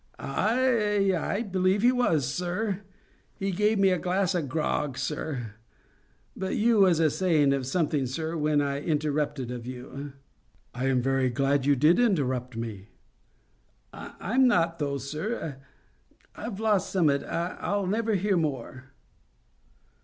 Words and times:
"I 0.17 1.43
believe 1.51 1.83
he 1.83 1.91
was, 1.91 2.27
sir. 2.27 2.81
He 3.35 3.51
gave 3.51 3.77
me 3.77 3.89
a 3.91 3.99
glass 3.99 4.33
o' 4.33 4.41
grog, 4.41 4.97
sir. 4.97 5.53
But 6.35 6.55
you 6.57 6.79
was 6.79 6.99
a 6.99 7.11
sayin' 7.11 7.53
of 7.53 7.67
something, 7.67 8.07
sir, 8.07 8.35
when 8.35 8.63
I 8.63 8.81
interrupted 8.81 9.51
of 9.51 9.67
you." 9.67 10.13
"I 10.73 10.87
am 10.87 11.03
very 11.03 11.29
glad 11.29 11.67
you 11.67 11.75
did 11.75 11.99
interrupt 11.99 12.57
me." 12.57 12.87
"I'm 13.93 14.47
not 14.47 14.79
though, 14.79 14.97
sir. 14.97 15.59
I 16.35 16.49
Ve 16.49 16.63
lost 16.63 16.89
summat 16.89 17.23
I'll 17.23 17.85
never 17.85 18.15
hear 18.15 18.37
more." 18.37 18.85